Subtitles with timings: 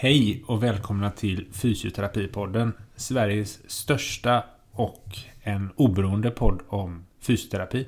[0.00, 2.72] Hej och välkomna till Fysioterapipodden.
[2.96, 7.86] Sveriges största och en oberoende podd om fysioterapi.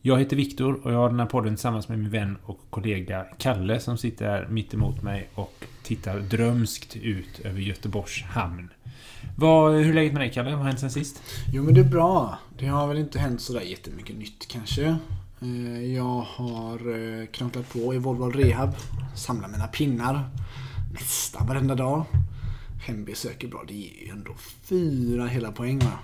[0.00, 3.26] Jag heter Viktor och jag har den här podden tillsammans med min vän och kollega
[3.38, 8.68] Kalle som sitter här mitt emot mig och tittar drömskt ut över Göteborgs hamn.
[9.36, 10.50] Vad, hur är läget med dig Kalle?
[10.50, 11.22] Vad har hänt sen sist?
[11.52, 12.38] Jo men det är bra.
[12.58, 14.96] Det har väl inte hänt sådär jättemycket nytt kanske.
[15.42, 16.74] Eh, jag har
[17.20, 18.74] eh, på i Volvo Rehab.
[19.14, 20.30] Samlar mina pinnar.
[20.92, 22.04] Nästan varenda dag.
[22.86, 23.64] Hembesök är bra.
[23.68, 25.98] Det ger ju ändå fyra hela poäng va?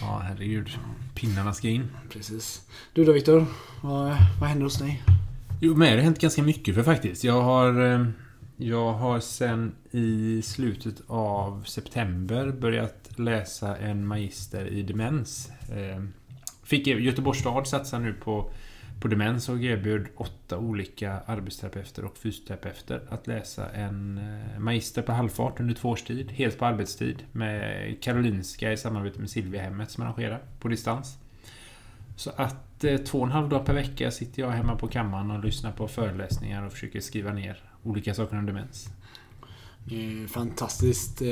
[0.00, 0.70] Ja, herregud.
[1.14, 1.88] Pinnarna ska in.
[2.10, 2.62] Precis.
[2.92, 3.46] Du då Viktor?
[3.82, 5.02] Vad, vad händer hos dig?
[5.60, 7.24] Jo, men det har hänt ganska mycket för faktiskt.
[7.24, 7.92] Jag har...
[7.94, 8.06] eh,
[8.56, 15.50] Jag har sen i slutet av september börjat läsa en magister i demens.
[15.72, 16.02] Eh,
[16.62, 18.50] Fick Göteborgs stad satsa nu på,
[19.00, 25.12] på demens och erbjöd åtta olika arbetsterapeuter och fysioterapeuter att läsa en eh, magister på
[25.12, 30.04] halvfart under två års tid, helt på arbetstid, med Karolinska i samarbete med Silviahemmet som
[30.04, 31.18] arrangerar på distans.
[32.16, 35.30] Så att eh, två och en halv dag per vecka sitter jag hemma på kammaren
[35.30, 38.88] och lyssnar på föreläsningar och försöker skriva ner olika saker om demens.
[39.84, 41.28] Det är ju fantastiskt eh,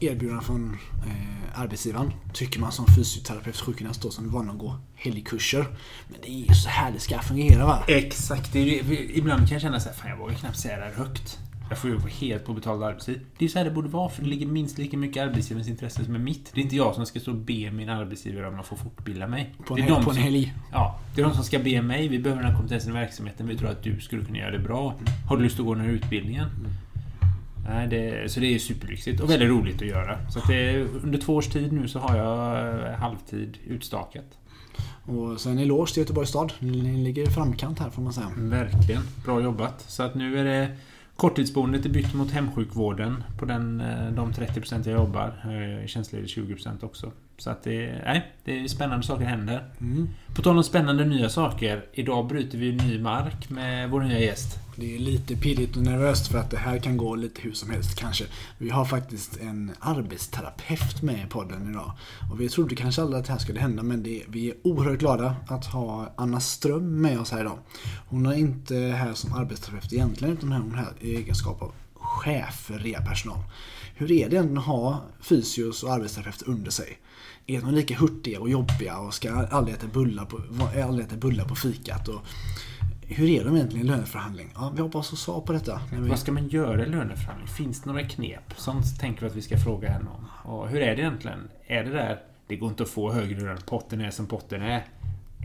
[0.00, 2.12] erbjudande från eh, arbetsgivaren.
[2.32, 5.66] Tycker man som fysioterapeut, sjukgymnast då, som är van att gå helgkurser.
[6.08, 7.84] Men det är ju så här det ska fungera va?
[7.88, 8.52] Exakt.
[8.52, 10.84] Det är, det- ibland kan jag känna så här, fan jag vågar knappt säga det
[10.84, 11.38] här högt.
[11.68, 13.20] Jag får ju helt på betald arbetstid.
[13.38, 16.04] Det är så här det borde vara, för det ligger minst lika mycket arbetsgivarens intresse
[16.04, 16.50] som är mitt.
[16.54, 19.26] Det är inte jag som ska stå och be min arbetsgivare om att få fortbilda
[19.26, 19.54] mig.
[19.66, 20.54] På det en, är hel, de på en som, helg.
[20.72, 22.08] Ja, det är de som ska be mig.
[22.08, 23.46] Vi behöver den här kompetensen i verksamheten.
[23.48, 24.94] Vi tror att du skulle kunna göra det bra.
[25.28, 26.48] Har du lust att gå den här utbildningen?
[27.68, 30.18] Nej, det, så det är superlyxigt och väldigt roligt att göra.
[30.30, 34.38] Så att det, under två års tid nu så har jag eh, halvtid utstakat.
[35.04, 36.52] Och sen eloge till Göteborgs stad.
[36.58, 38.30] Ni ligger i framkant här får man säga.
[38.36, 39.02] Verkligen.
[39.24, 39.84] Bra jobbat.
[39.88, 40.76] Så att nu är det
[41.16, 45.40] korttidsboendet är bytt mot hemsjukvården på den, eh, de 30% jag jobbar.
[45.44, 47.12] Jag är tjänstledig 20% också.
[47.38, 49.64] Så att det, nej, det är spännande saker händer.
[49.80, 50.08] Mm.
[50.34, 51.84] På tal om spännande nya saker.
[51.92, 54.65] Idag bryter vi ny mark med vår nya gäst.
[54.78, 57.70] Det är lite pirrigt och nervöst för att det här kan gå lite hur som
[57.70, 58.24] helst kanske.
[58.58, 61.92] Vi har faktiskt en arbetsterapeut med i podden idag.
[62.32, 64.98] Och vi trodde kanske aldrig att det här skulle hända men det, vi är oerhört
[64.98, 67.58] glada att ha Anna Ström med oss här idag.
[68.08, 72.54] Hon är inte här som arbetsterapeut egentligen utan hon är här i egenskap av chef
[72.54, 73.38] för rehabpersonal.
[73.94, 76.98] Hur är det egentligen att ha fysios och arbetsterapeuter under sig?
[77.46, 80.40] Är de lika hurtiga och jobbiga och ska aldrig äta bullar på,
[80.82, 82.08] aldrig äta bullar på fikat?
[82.08, 82.20] Och
[83.08, 84.52] hur är de egentligen i löneförhandling?
[84.54, 85.80] Ja, vi hoppas få svar på detta.
[85.92, 87.48] vi- Vad ska man göra i löneförhandling?
[87.48, 88.54] Finns det några knep?
[88.56, 90.52] Sånt tänker vi att vi ska fråga henne om.
[90.52, 91.48] Och hur är det egentligen?
[91.66, 94.84] Är det där, det går inte att få högre lön, potten är som potten är.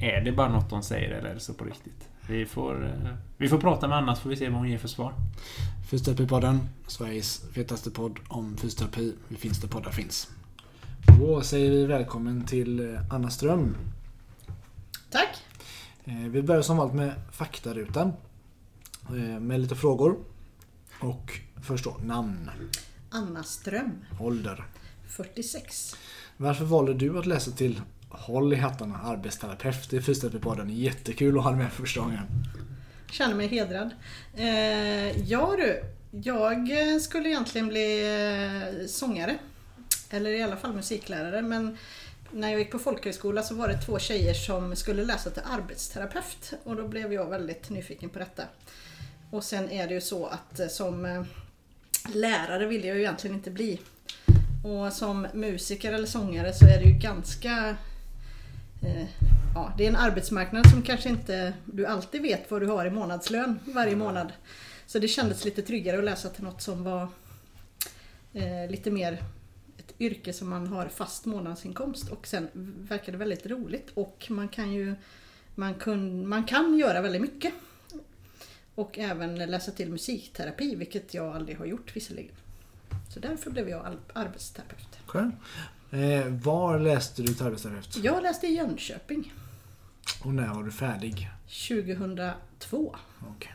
[0.01, 2.07] Är det bara något de säger eller är det så på riktigt?
[2.27, 4.78] Vi får, eh, vi får prata med Anna så får vi se vad hon ger
[4.78, 5.13] för svar.
[5.89, 9.16] Fysioterapipodden, Sveriges fetaste podd om fysioterapi.
[9.28, 10.29] Vi finns där poddar finns.
[11.19, 13.75] Då säger vi välkommen till eh, Anna Ström.
[15.11, 15.41] Tack.
[16.06, 18.13] Eh, Vi börjar som vanligt med faktarutan.
[19.09, 20.17] eh, Med lite frågor.
[21.01, 21.31] Och
[21.63, 22.50] först då, namn,
[23.09, 24.66] Anna Ström, ålder.
[25.07, 25.95] 46.
[26.38, 30.69] Varför valde du att läsa till Håll i hattarna, arbetsterapeut i Fysioterapipodden?
[30.69, 32.23] Jättekul att ha dig med för första gången.
[33.11, 33.90] Känner mig hedrad.
[34.35, 35.84] Eh, ja du,
[36.23, 36.67] jag
[37.01, 38.01] skulle egentligen bli
[38.81, 39.38] eh, sångare.
[40.09, 41.41] Eller i alla fall musiklärare.
[41.41, 41.78] Men
[42.34, 46.53] när jag gick på folkhögskola så var det två tjejer som skulle läsa till arbetsterapeut.
[46.64, 48.44] Och då blev jag väldigt nyfiken på detta.
[49.31, 51.24] Och sen är det ju så att eh, som eh,
[52.14, 53.80] lärare vill jag ju egentligen inte bli.
[54.64, 57.75] Och som musiker eller sångare så är det ju ganska
[58.84, 59.08] eh,
[59.56, 62.90] ja, det är en arbetsmarknad som kanske inte du alltid vet vad du har i
[62.90, 64.34] månadslön varje månad.
[64.86, 67.08] Så det kändes lite tryggare att läsa till något som var
[68.34, 69.24] eh, lite mer
[70.01, 72.47] yrke som man har fast månadsinkomst och sen
[72.89, 74.95] verkar det väldigt roligt och man kan ju
[75.55, 77.53] man, kun, man kan göra väldigt mycket.
[78.76, 82.35] Och även läsa till musikterapi, vilket jag aldrig har gjort visserligen.
[83.09, 84.99] Så därför blev jag arbetsterapeut.
[85.05, 85.35] Skönt.
[85.91, 87.97] Eh, var läste du till arbetsterapeut?
[88.03, 89.34] Jag läste i Jönköping
[90.23, 91.29] Och när var du färdig?
[91.67, 92.96] 2002.
[93.35, 93.53] Okej.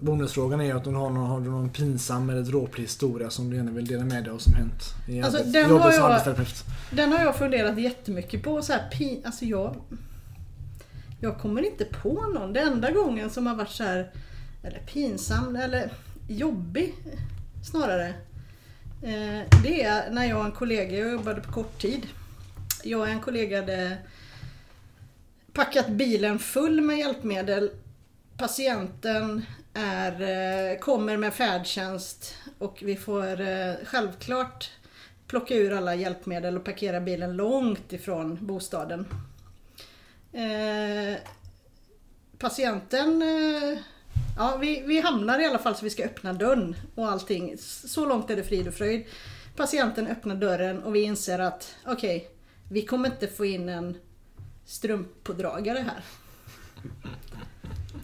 [0.00, 3.50] Bonusfrågan är ju att du har någon, har du någon pinsam eller dråplig historia som
[3.50, 6.00] du gärna vill dela med dig av som hänt i Alltså, den jobbet har som
[6.02, 6.64] jag- arbetsterapeut.
[6.90, 8.62] Den har jag funderat jättemycket på.
[8.62, 9.76] Så här, pin, alltså jag,
[11.20, 12.52] jag kommer inte på någon.
[12.52, 14.10] Det enda gången som har varit så här,
[14.62, 15.92] eller pinsam eller
[16.28, 16.94] jobbig
[17.70, 18.08] snarare.
[19.02, 22.06] Eh, det är när jag och en kollega, jag jobbade på kort tid.
[22.84, 23.96] Jag och en kollega hade
[25.52, 27.70] packat bilen full med hjälpmedel
[28.36, 29.42] patienten
[29.74, 30.20] är,
[30.72, 34.70] eh, kommer med färdtjänst och vi får eh, självklart
[35.26, 39.06] plocka ur alla hjälpmedel och parkera bilen långt ifrån bostaden.
[40.32, 41.18] Eh,
[42.38, 43.78] patienten eh,
[44.36, 47.58] Ja, vi, vi hamnar i alla fall så vi ska öppna dörren och allting.
[47.58, 49.04] Så långt är det frid och fröjd.
[49.56, 52.28] Patienten öppnar dörren och vi inser att okej, okay,
[52.70, 53.96] vi kommer inte få in en
[54.64, 56.04] strumppådragare här.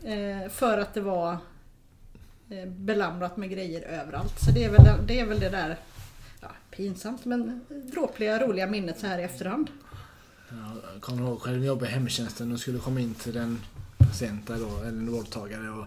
[0.04, 1.38] Eh, för att det var
[2.66, 4.40] belamrat med grejer överallt.
[4.40, 5.76] Så det är väl det, är väl det där
[6.40, 7.60] ja, pinsamt men
[7.92, 9.70] dråpliga roliga minnet så här i efterhand.
[10.92, 13.58] Jag kommer ihåg själv jobbade i hemtjänsten och skulle komma in till en
[13.98, 15.70] patient där då, eller en vårdtagare.
[15.70, 15.84] Och,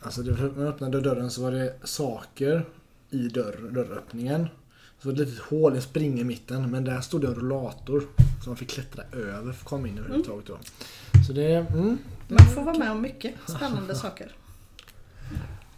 [0.00, 2.64] alltså när man öppnade dörren så var det saker
[3.10, 4.48] i dörr, dörröppningen.
[4.98, 6.70] Så det ett litet hål, en springa i mitten.
[6.70, 8.00] Men där stod det en rollator.
[8.42, 10.58] Som man fick klättra över för att komma in överhuvudtaget då.
[11.26, 11.54] Så det...
[11.54, 11.98] Mm,
[12.28, 14.32] man får vara med om mycket spännande saker.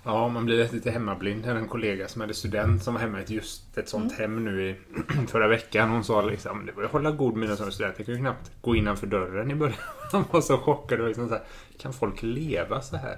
[0.07, 1.43] Ja, man blir lite hemmablind.
[1.45, 4.21] Jag hade en kollega som hade student som var hemma i just ett sånt mm.
[4.21, 4.77] hem nu i
[5.29, 5.91] förra veckan.
[5.91, 8.01] Hon sa liksom, det var att hålla god mina som studenter.
[8.01, 9.79] Jag kunde knappt gå innanför dörren i början.
[10.13, 11.43] Han var så chockad och liksom så här,
[11.79, 13.17] kan folk leva så här?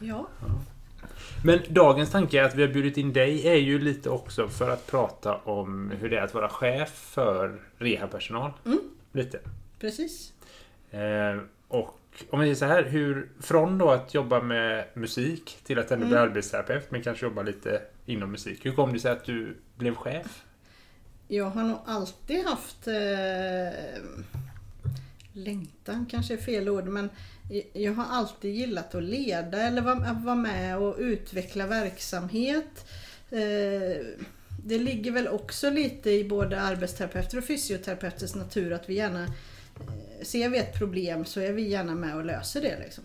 [0.00, 0.28] Ja.
[0.40, 0.46] ja.
[1.44, 4.86] Men dagens tanke att vi har bjudit in dig är ju lite också för att
[4.86, 8.52] prata om hur det är att vara chef för rehabpersonal.
[8.64, 8.80] Mm.
[9.12, 9.40] Lite.
[9.80, 10.32] Precis.
[10.90, 11.97] Eh, och
[12.30, 16.06] om vi säger så här, hur, från då att jobba med musik till att ändå
[16.06, 16.08] mm.
[16.08, 18.66] bli arbetsterapeut men kanske jobba lite inom musik.
[18.66, 20.44] Hur kom det sig att du blev chef?
[21.28, 24.02] Jag har nog alltid haft eh,
[25.32, 27.10] längtan kanske är fel ord men
[27.72, 29.82] jag har alltid gillat att leda eller
[30.24, 32.86] vara med och utveckla verksamhet.
[33.30, 34.06] Eh,
[34.64, 40.07] det ligger väl också lite i både arbetsterapeuter och fysioterapeuters natur att vi gärna eh,
[40.22, 42.78] Ser vi ett problem så är vi gärna med och löser det.
[42.78, 43.04] Liksom.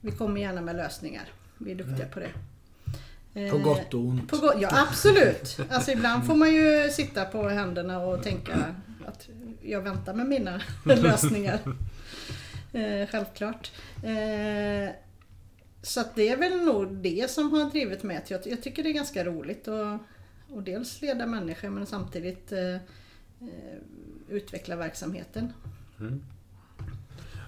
[0.00, 1.28] Vi kommer gärna med lösningar.
[1.58, 2.30] Vi är duktiga på det.
[3.32, 4.30] På eh, gott och ont.
[4.30, 5.58] Go ja absolut.
[5.70, 8.74] Alltså ibland får man ju sitta på händerna och tänka
[9.06, 9.28] att
[9.62, 11.58] jag väntar med mina lösningar.
[12.72, 13.72] Eh, självklart.
[14.02, 14.94] Eh,
[15.82, 18.22] så att det är väl nog det som har drivit mig.
[18.28, 20.00] Jag, jag tycker det är ganska roligt att
[20.48, 22.52] och dels leda människor men samtidigt
[24.28, 25.52] utveckla verksamheten.
[26.02, 26.22] Mm.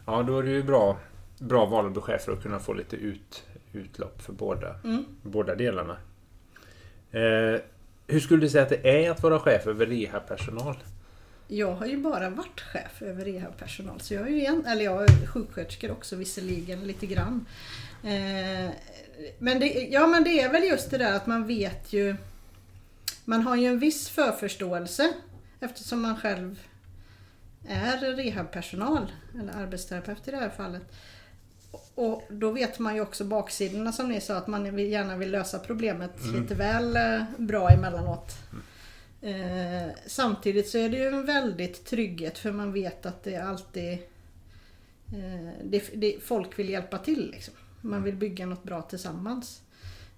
[0.06, 0.99] Ja, då är det ju bra,
[1.39, 5.05] bra bli chef för att kunna få lite ut, utlopp för båda, mm.
[5.23, 5.97] båda delarna.
[7.11, 7.61] Eh,
[8.06, 10.77] hur skulle du säga att det är att vara chef över rehabpersonal?
[11.49, 14.01] Jag har ju bara varit chef över rehabpersonal.
[14.01, 17.47] Så jag är ju en, eller jag är sjuksköterskor också visserligen lite grann.
[18.03, 18.71] Eh,
[19.39, 22.17] men, det, ja, men det är väl just det där att man vet ju
[23.25, 25.12] Man har ju en viss förförståelse
[25.61, 26.61] eftersom man själv
[27.69, 30.82] är rehabpersonal eller arbetsterapeut i det här fallet.
[31.94, 35.58] Och då vet man ju också baksidorna som ni sa att man gärna vill lösa
[35.58, 36.43] problemet mm.
[36.43, 38.32] lite väl eh, bra emellanåt.
[38.52, 38.62] Mm.
[39.25, 43.93] Eh, samtidigt så är det ju en väldigt trygghet för man vet att det alltid
[45.12, 47.55] eh, det, det, Folk vill hjälpa till liksom.
[47.81, 49.62] Man vill bygga något bra tillsammans.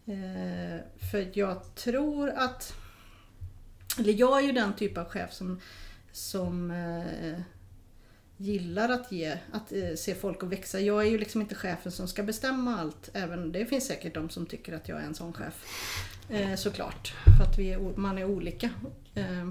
[0.07, 2.75] Eh, för jag tror att
[3.99, 5.61] Eller jag är ju den typ av chef som
[6.17, 7.41] som eh,
[8.37, 10.81] gillar att ge, att eh, se folk att växa.
[10.81, 13.11] Jag är ju liksom inte chefen som ska bestämma allt.
[13.13, 15.65] Även det finns säkert de som tycker att jag är en sån chef.
[16.29, 18.71] Eh, såklart, för att vi är, man är olika.
[19.15, 19.51] Eh,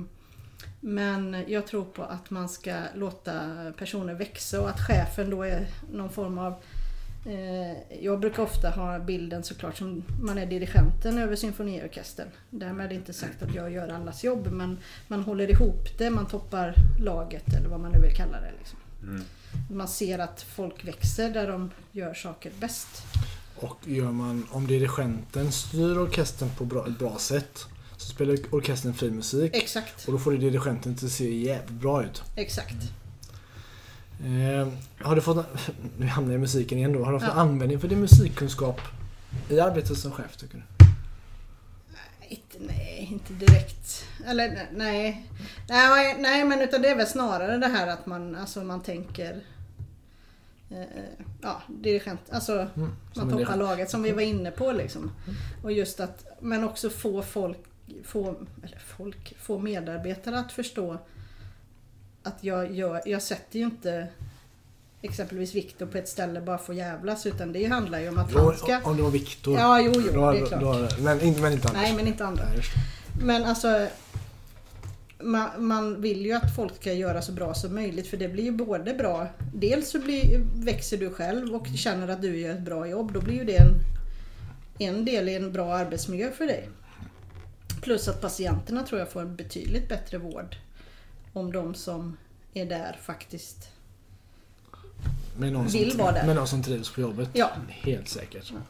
[0.80, 3.42] men jag tror på att man ska låta
[3.78, 6.60] personer växa och att chefen då är någon form av eh,
[8.02, 12.28] jag brukar ofta ha bilden såklart som man är dirigenten över symfoniorkestern.
[12.50, 16.76] Därmed inte sagt att jag gör allas jobb men man håller ihop det, man toppar
[17.00, 18.52] laget eller vad man nu vill kalla det.
[18.60, 18.80] Liksom.
[19.04, 19.24] Mm.
[19.70, 22.88] Man ser att folk växer där de gör saker bäst.
[23.56, 27.66] Och gör man, om dirigenten styr orkestern på bra, ett bra sätt
[27.98, 29.56] så spelar orkestern fri musik.
[29.56, 30.08] Exakt.
[30.08, 32.24] Och då får det dirigenten att se jävligt bra ut.
[32.36, 32.76] Exakt.
[34.24, 34.68] Eh,
[35.06, 35.46] har du fått,
[35.98, 37.04] nu hamnar jag i musiken igen då.
[37.04, 37.42] Har du fått ja.
[37.42, 38.82] användning för din musikkunskap
[39.50, 40.64] i arbetet som chef tycker du?
[42.60, 44.06] Nej, inte direkt.
[44.26, 45.30] Eller nej.
[45.70, 49.42] Nej, nej men utan det är väl snarare det här att man, alltså, man tänker
[50.70, 50.84] eh,
[51.42, 55.02] ja, dirigent, alltså mm, man toppar laget som vi var inne på liksom.
[55.02, 55.36] Mm.
[55.64, 57.60] Och just att, men också få folk,
[58.04, 60.98] få, eller folk, få medarbetare att förstå
[62.28, 64.08] att jag, gör, jag sätter ju inte
[65.02, 68.34] exempelvis Viktor på ett ställe bara för att jävlas utan det handlar ju om att
[68.34, 68.82] han ska...
[68.84, 69.58] Om det var Viktor?
[69.58, 70.62] Ja, jo, jo, då, det är klart.
[70.62, 71.82] Då, men, inte, men inte andra?
[71.82, 72.44] Nej, men inte andra.
[73.24, 73.88] Men alltså
[75.20, 78.44] man, man vill ju att folk ska göra så bra som möjligt för det blir
[78.44, 79.28] ju både bra.
[79.54, 83.14] Dels så blir, växer du själv och känner att du gör ett bra jobb.
[83.14, 83.80] Då blir ju det en,
[84.80, 86.70] en del i en bra arbetsmiljö för dig.
[87.82, 90.56] Plus att patienterna tror jag får en betydligt bättre vård
[91.36, 92.18] om de som
[92.54, 93.70] är där faktiskt
[95.38, 96.26] Med någon, Vill som, vara där.
[96.26, 97.30] med någon som trivs på jobbet.
[97.34, 97.52] Ja.
[97.68, 98.52] Helt säkert.
[98.52, 98.62] Men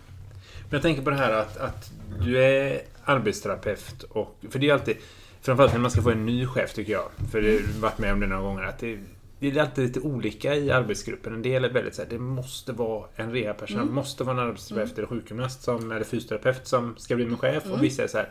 [0.70, 1.92] jag tänker på det här att, att
[2.22, 4.36] du är arbetsterapeut och...
[4.50, 4.98] För det är alltid...
[5.42, 7.10] Framförallt när man ska få en ny chef tycker jag.
[7.32, 9.00] För det har varit med om det några gånger att det,
[9.40, 11.34] det är alltid lite olika i arbetsgruppen.
[11.34, 13.96] En del är väldigt så här, det måste vara en rehabpersonal, Mm.
[13.96, 17.66] måste vara en arbetsterapeut eller sjukgymnast som, eller fysioterapeut som ska bli min chef.
[17.66, 17.78] Mm.
[17.78, 18.30] Och vissa är så här,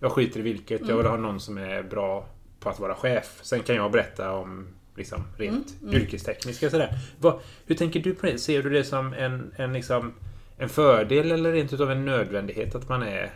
[0.00, 0.96] jag skiter i vilket, jag Mm.
[0.96, 2.26] vill ha någon som är bra
[2.60, 3.38] på att vara chef.
[3.42, 6.02] Sen kan jag berätta om liksom, rent Mm, mm.
[6.02, 6.98] yrkestekniska sådär.
[7.18, 8.38] Vad, hur tänker du på det?
[8.38, 10.14] Ser du det som en, en, liksom,
[10.58, 13.32] en fördel eller rent utav en nödvändighet att man är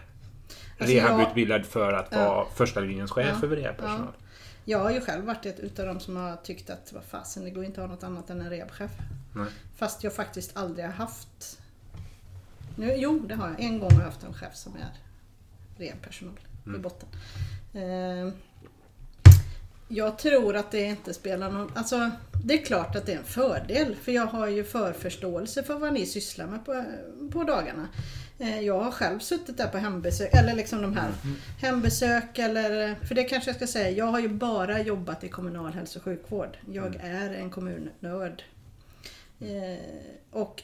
[0.79, 2.35] Alltså, jag- rehabutbildad för att Ja.
[2.35, 4.13] vara första linjens chef Ja, över rehabpersonal?
[4.65, 7.51] Jag har ju själv varit ett utav de som har tyckt att vad fasen, det
[7.51, 8.91] går inte att ha något annat än en rehabchef.
[9.35, 9.47] Nej.
[9.77, 11.59] Fast jag faktiskt aldrig har haft...
[12.77, 13.61] Nu, jo, det har jag.
[13.61, 14.89] En gång har jag haft en chef som är
[15.85, 16.35] rehabpersonal
[16.65, 16.83] i Mm.
[16.83, 17.09] botten.
[17.75, 18.33] Eh,
[19.91, 21.73] jag tror att det inte spelar någon...
[21.75, 22.11] Alltså,
[22.45, 23.97] det är klart att det är en fördel.
[24.03, 26.85] För jag har ju förförståelse för vad ni sysslar med på,
[27.33, 27.89] på dagarna.
[28.39, 31.11] Eh, Jag har själv suttit där på hembesök, eller liksom de här
[31.61, 32.95] hembesök eller...
[33.09, 36.05] För det kanske jag ska säga, jag har ju bara jobbat i kommunal hälso och
[36.05, 36.59] sjukvård.
[36.73, 38.43] Jag är en kommunnörd.
[39.41, 39.81] Eh,
[40.31, 40.63] och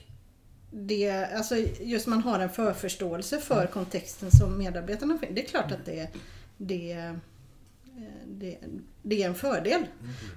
[0.71, 5.35] det, alltså just man har en förförståelse för kontexten som medarbetarna finns.
[5.35, 6.09] Det är klart att det,
[6.56, 7.14] det,
[8.26, 8.59] det,
[9.03, 9.87] det är en fördel.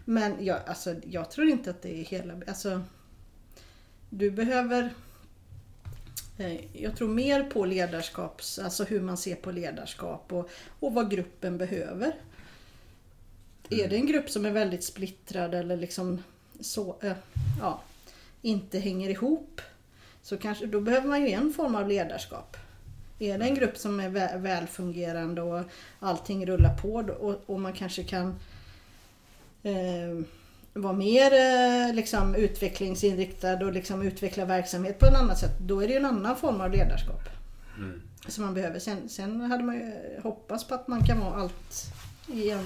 [0.06, 2.34] Men jag, alltså, jag tror inte att det är hela...
[2.48, 2.82] Alltså,
[4.10, 4.94] du behöver...
[6.38, 10.50] eh, Jag tror mer på ledarskaps, alltså hur man ser på ledarskap och,
[10.80, 12.16] och vad gruppen behöver.
[13.70, 16.24] Är det en grupp som är väldigt splittrad eller liksom
[16.60, 17.14] så, eh,
[17.60, 17.82] ja,
[18.42, 19.62] inte hänger ihop
[20.22, 22.58] så kanske, då behöver man ju en form av ledarskap.
[23.20, 25.64] Är det en grupp som är vä- välfungerande och
[26.00, 28.36] allting rullar på och, och man kanske kan
[29.64, 30.24] eh,
[30.74, 35.60] vara mer eh, liksom, utvecklingsinriktad och liksom, utveckla verksamhet på ett annat sätt.
[35.62, 37.30] Då är det en annan form av ledarskap
[37.78, 38.02] Mm.
[38.28, 38.80] som man behöver.
[38.80, 39.92] Sen, sen hade man ju
[40.24, 41.92] hoppats på att man kan vara allt
[42.34, 42.66] i en...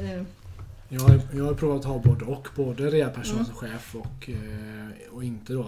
[0.00, 0.22] Eh,
[0.88, 2.48] Jag har, jag har provat att ha både och.
[2.56, 3.46] Både rehabpersonal Mm.
[3.46, 5.66] som chef och, eh, och inte då.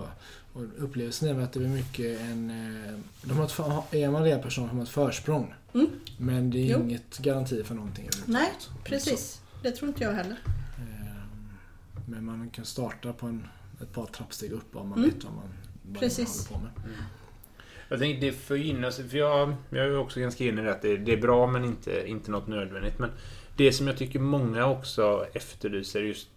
[0.57, 2.51] Och upplevelsen är väl att det är mycket en...
[2.51, 5.55] eh, De har ett, är man rehabpersonal har man ett försprång.
[5.75, 5.87] Mm.
[6.19, 6.79] Men det är Jo.
[6.81, 8.53] inget garanti för någonting nej,
[8.85, 9.41] precis.
[9.63, 10.37] Det tror inte jag heller.
[10.45, 10.51] Så,
[10.83, 13.49] eh, Men man kan starta på en,
[13.83, 15.11] ett par trappsteg upp om man Mm.
[15.11, 15.45] vet vad man,
[15.83, 16.51] vad Precis.
[16.51, 16.97] man håller på med.
[17.89, 18.33] Jag tänkte det
[18.85, 21.47] oss, för jag, jag är ju också ganska enig i att det, det är bra
[21.47, 22.99] men inte, inte något nödvändigt.
[22.99, 23.11] Men
[23.57, 26.29] det som jag tycker många också efterlyser just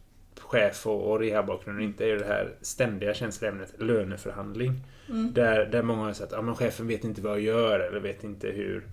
[0.41, 4.81] chef och, och rehabbakgrund inte är det här ständiga känsloämnet löneförhandling.
[5.09, 5.33] Mm.
[5.33, 8.23] Där, där många har sagt att ja, chefen vet inte vad jag gör eller vet
[8.23, 8.83] inte hur,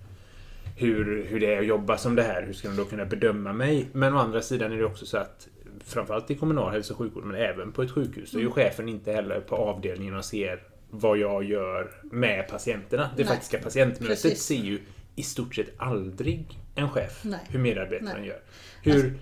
[0.75, 2.43] hur, hur det är att jobba som det här.
[2.43, 3.87] Hur ska de då kunna bedöma mig?
[3.91, 5.47] Men å andra sidan är det också så att
[5.85, 8.53] framförallt i kommunal hälso och sjukvård men även på ett sjukhus så är ju Mm.
[8.53, 13.09] chefen inte heller på avdelningen och ser vad jag gör med patienterna.
[13.15, 13.31] Det Nej.
[13.33, 14.43] faktiska patientmötet Precis.
[14.43, 14.79] ser ju
[15.15, 17.39] i stort sett aldrig en chef Nej.
[17.49, 18.27] hur medarbetaren Nej.
[18.27, 18.39] gör.
[18.83, 19.13] Hur,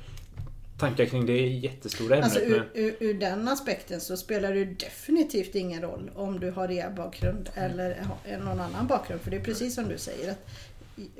[0.77, 4.65] tankar kring det är jättestora ämnet Alltså ur, ur, ur den aspekten så spelar det
[4.65, 9.21] definitivt ingen roll om du har rehabakgrund eller har någon annan bakgrund.
[9.21, 10.47] För det är precis som du säger att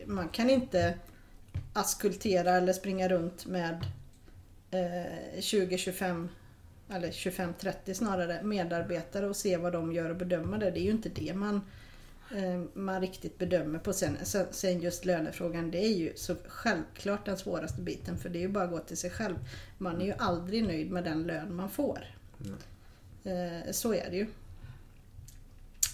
[0.05, 0.93] man kan inte
[1.73, 3.85] askultera eller springa runt med
[4.71, 6.27] eh, 20-25
[6.89, 10.71] eller 25-30 snarare medarbetare och se vad de gör och bedöma det.
[10.71, 11.61] Det är ju inte det man, eh,
[12.73, 13.93] man riktigt bedömer på.
[13.93, 14.17] Sen,
[14.51, 18.47] sen- just lönefrågan, det är ju så självklart den svåraste biten för det är ju
[18.47, 19.35] bara att gå till sig själv.
[19.77, 22.05] Man är ju aldrig nöjd med den lön man får.
[23.23, 24.27] Eh, så är det ju.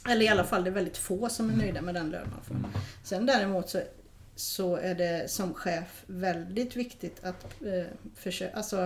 [0.09, 2.43] Eller i alla fall det är väldigt få som är nöjda med den lön man
[2.43, 2.69] får.
[3.03, 3.81] Sen däremot så,
[4.35, 7.85] så är det som chef väldigt viktigt att eh,
[8.15, 8.81] försöka, alltså,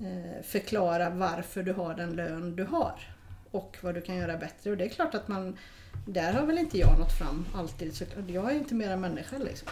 [0.00, 2.94] eh, förklara varför du har den lön du har.
[3.52, 4.70] Och vad du kan göra bättre.
[4.70, 5.56] Och det är klart att man,
[6.06, 7.94] där har väl inte jag nått fram alltid.
[7.96, 9.68] Så, jag är inte mera människa liksom.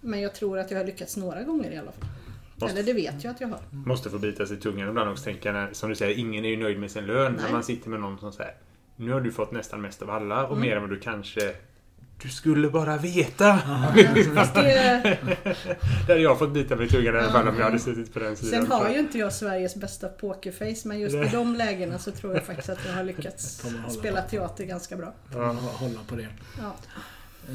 [0.00, 2.08] Men jag tror att jag har lyckats några gånger i alla fall.
[2.56, 3.60] Måste- Eller det vet jag att jag har.
[3.70, 6.48] måste få bita sig i tungan ibland också tänka när, som du säger, ingen är
[6.48, 7.32] ju nöjd med sin lön.
[7.32, 7.52] När Nej.
[7.52, 8.54] man sitter med någon som säger
[8.96, 10.68] Nu har du fått nästan mest av alla och Mm.
[10.68, 11.54] mer än vad du kanske
[12.24, 13.58] Du skulle bara veta!
[13.94, 14.02] Det,
[14.52, 17.60] Där hade jag fått bita mig i tungan i alla fall om Ja.
[17.60, 18.62] jag hade suttit på den sidan.
[18.62, 22.34] Sen har ju inte jag Sveriges bästa pokerface men just i de lägena så tror
[22.34, 23.62] jag faktiskt att jag har lyckats
[23.98, 25.12] spela teater ganska bra.
[25.34, 25.52] Ja.
[25.52, 26.26] Hålla på det.
[26.58, 26.74] Ja.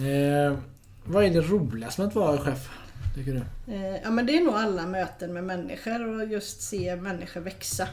[0.07, 0.57] Eh,
[1.05, 2.69] vad är det roligaste med att vara chef?
[3.15, 3.73] tycker du?
[3.73, 7.88] Eh, ja men det är nog alla möten med människor och just se människor växa.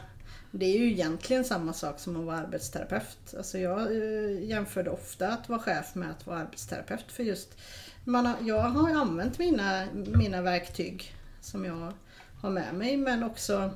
[0.58, 3.34] Det är ju egentligen samma sak som att vara arbetsterapeut.
[3.36, 7.12] Alltså jag eh, jämförde ofta att vara chef med att vara arbetsterapeut.
[7.12, 7.58] För just,
[8.04, 11.92] man har, jag har använt mina, mina verktyg som jag
[12.40, 13.70] har med mig men också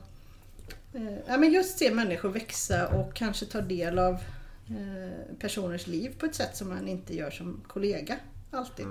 [0.94, 4.14] eh, ja, men just se människor växa och kanske ta del av
[4.68, 8.16] eh, personers liv på ett sätt som man inte gör som kollega
[8.50, 8.87] alltid.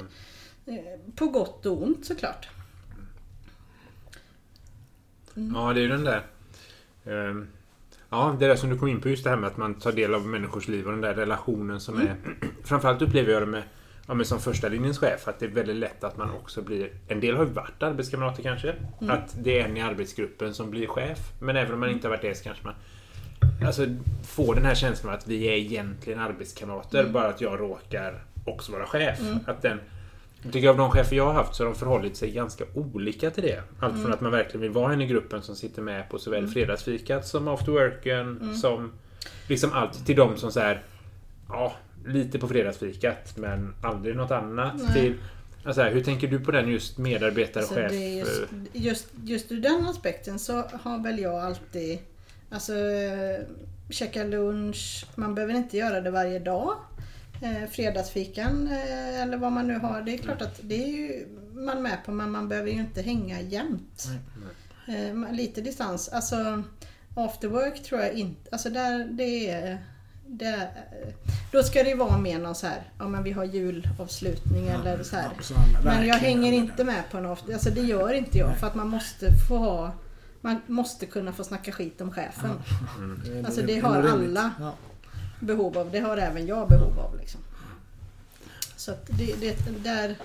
[0.66, 2.50] Eh, på gott och ont såklart.
[5.34, 6.26] Ja, det är ju den där...
[7.06, 7.48] ehm,
[8.10, 9.92] Ja, det där som du kom in på just det här med att man tar
[9.92, 12.16] del av människors liv och den där relationen som är...
[12.64, 13.64] Framförallt upplever jag det med,
[14.08, 16.90] ja, men som första linjens chef att det är väldigt lätt att man också blir...
[17.08, 18.76] En del har ju varit arbetskamrater kanske.
[19.10, 21.20] Att det är en i arbetsgruppen som blir chef.
[21.40, 22.74] Men även om man inte har varit det så kanske man
[23.66, 23.86] alltså,
[24.28, 27.10] får den här känslan av att vi är egentligen arbetskamrater.
[27.10, 29.20] Bara att jag råkar också vara chef.
[29.46, 29.80] Att den,
[30.44, 33.32] jag tycker av de chefer jag har haft så har de förhållit sig ganska olika
[33.32, 33.64] till det.
[33.80, 36.48] Allt från att man verkligen vill vara en i gruppen som sitter med på såväl
[36.48, 38.92] fredagsfikat som after worken som
[39.48, 40.82] liksom allt till de som så här,
[41.50, 41.74] ja,
[42.06, 44.74] lite på fredagsfikat men aldrig något annat.
[44.78, 44.94] Nej.
[44.94, 45.16] Till,
[45.64, 47.92] alltså här, hur tänär du på den just medarbetare, Alltså, chef?
[47.92, 50.54] just, eh, just, just ur den aspekten så
[50.84, 52.00] har väl jag alltid
[52.52, 53.40] Alltså eh,
[53.90, 56.76] käka lunch, man behöver inte göra det varje dag.
[57.42, 60.02] Eh, fredagsfikan eh, eller vad man nu har.
[60.02, 63.02] Det är klart att det är ju man med på men man behöver ju inte
[63.02, 64.08] hänga jämt.
[64.88, 66.10] Eh, man- lite distans.
[66.10, 66.64] Alltså
[67.16, 69.84] after work tror jag inte, alltså där det är
[70.28, 70.68] det,
[71.52, 75.04] då ska det ju vara mer någon så här, ja men vi har julavslutning eller
[75.04, 75.30] så här.
[75.74, 78.68] Ja, Men jag hänger inte med på en after, alltså det gör inte jag för
[78.68, 79.92] att man måste få ha
[80.42, 82.50] man måste kunna få snacka skit om chefen.
[83.46, 84.52] Alltså, är det har alla.
[84.60, 84.74] Ja.
[85.40, 87.18] Behov av, det har även jag behov av.
[87.20, 87.42] Liksom.
[88.76, 90.16] Så att det, det där...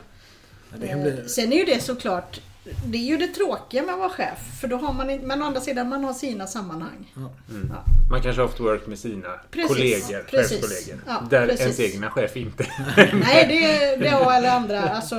[0.73, 0.89] Ja, det.
[0.89, 2.41] Eh, Sen är ju det såklart,
[2.87, 4.61] det är ju det tråkiga med att vara chef.
[4.61, 7.13] För då har man men å andra sidan, man har sina sammanhang.
[7.17, 7.31] Ja.
[7.69, 7.85] Ja.
[8.11, 10.61] Man kanske har work med sina Precis, kollegor, precis.
[10.61, 11.05] chefskollegor.
[11.07, 11.61] Ja, där precis.
[11.61, 12.67] ens egna chef inte.
[13.13, 14.81] Nej, det, det har alla andra.
[14.81, 15.17] Alltså,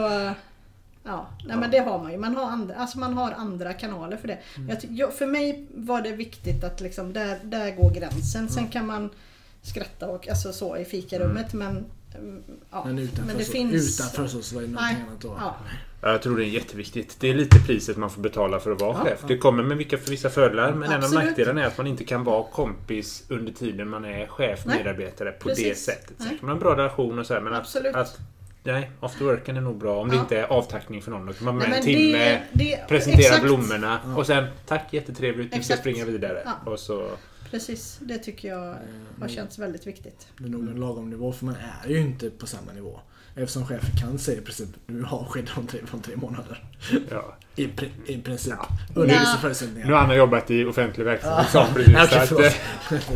[1.04, 2.18] ja, nej, men det har man ju.
[2.18, 4.40] Man har andra, alltså man har andra kanaler för det.
[4.58, 4.78] Mm.
[4.96, 8.50] Jag, för mig var det viktigt att liksom, där, där går gränsen.
[8.50, 9.10] Sen kan man
[9.66, 11.86] skratta och alltså så i fikarummet men...
[12.16, 14.00] mm, Ja, Men utanför, men det så, finns...
[14.00, 15.56] utanför så, så var det Nej, någonting annat då.
[16.02, 17.18] ja, Jag tror det är jätteviktigt.
[17.20, 19.04] Det är lite priset man får betala för att vara Ja.
[19.04, 19.20] chef.
[19.28, 21.26] Det kommer med vilka för vissa fördelar men en av Absolut.
[21.26, 24.78] nackdelarna är att man inte kan vara kompis under tiden man är chef, Nej.
[24.78, 25.84] medarbetare på det Precis.
[25.86, 26.14] sättet.
[26.18, 26.38] Sen Nej.
[26.40, 27.96] kan man ha en bra relation och så här, men att, Absolut.
[27.96, 28.20] att
[28.64, 29.98] Nej, after worken är nog bra.
[30.02, 30.22] Om det Ja.
[30.22, 31.26] inte är avtackning för någon.
[31.26, 33.44] Då kan man med Nej, en men timme det- det- presentera exakt.
[33.44, 36.42] blommorna och sen tack jättetrevligt, nu ska jag springa vidare.
[36.46, 36.72] Ja.
[36.72, 37.10] Och så,
[37.52, 38.76] Precis, det tycker jag
[39.20, 40.28] har känts väldigt viktigt.
[40.38, 41.56] Det är nog en lagom nivå för man
[41.86, 43.00] är ju inte på samma nivå.
[43.36, 46.64] Eftersom chefen kan säga i princip du har sked om tre, från tre månader.
[47.10, 47.38] ja.
[47.56, 48.54] I, pri, i princip.
[48.58, 48.68] Ja.
[48.96, 49.88] Under vissa förutsättningar.
[49.88, 51.94] Nu har Anna jobbat i offentlig verksamhet sa precis.
[52.28, 52.42] Förlåt.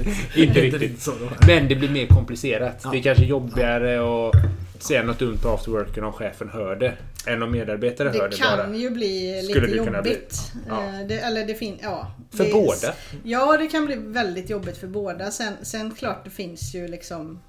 [0.06, 1.08] eh, inte riktigt.
[1.48, 2.82] Men det blir mer komplicerat.
[2.84, 2.92] Ja.
[2.92, 4.36] Det är kanske jobbigare att
[4.84, 6.98] säga något dumt på afterworken om chefen hör det.
[7.28, 8.58] Än om medarbetare hör Det det bara.
[8.58, 10.40] kan ju bli Skulle lite det jobbigt.
[10.68, 10.84] Ja.
[10.86, 12.12] Eh, Det, eller det fin- ja.
[12.32, 12.94] För det, båda.
[13.24, 15.32] Ja, det kan bli väldigt jobbigt för båda.
[15.32, 17.40] Sen, sen klart det finns ju liksom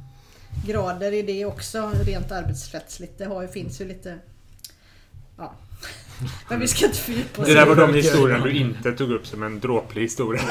[0.66, 3.18] grader i det också rent arbetsrättsligt.
[3.18, 4.18] Det har finns ju lite...
[5.38, 5.54] Ja.
[6.48, 9.26] Men vi ska inte fördjupa oss Det där var de historierna du inte tog upp
[9.26, 10.42] som en dråplig historia.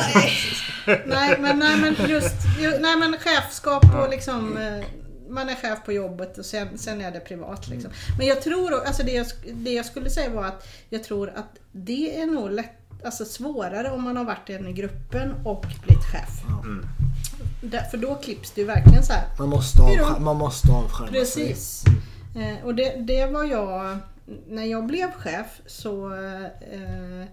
[1.05, 4.85] Nej men, nej, men just ju, nej, men chefskap och liksom eh,
[5.29, 7.67] man är chef på jobbet och sen, sen är det privat.
[7.67, 7.91] Liksom.
[8.17, 11.59] Men jag tror, alltså det jag, det jag skulle säga var att jag tror att
[11.71, 16.05] det är nog lätt, alltså svårare om man har varit en i gruppen och blivit
[16.05, 16.43] chef.
[16.63, 16.85] Mm.
[17.61, 19.27] Där, för då klipps det ju verkligen så här.
[19.39, 21.11] Man måste, avskär, man måste avskärma.
[21.11, 21.83] Precis.
[22.35, 23.97] Eh, och det, det var jag,
[24.47, 27.25] när jag blev chef så, eh,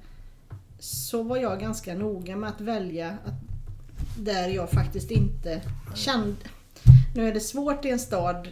[0.79, 3.35] så var jag ganska noga med att välja att,
[4.19, 5.61] där jag faktiskt inte
[5.95, 6.37] kände.
[7.17, 8.49] Nu är det svårt i en stad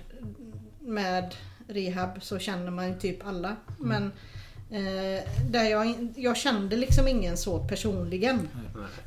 [0.81, 1.35] med
[1.69, 3.57] rehab så känner man ju typ alla.
[3.79, 4.03] Men
[4.71, 8.49] eh, där jag, jag kände liksom ingen så personligen.